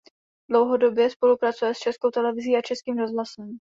[0.49, 3.57] Dlouhodobě spolupracuje s Českou televizí a Českým rozhlasem.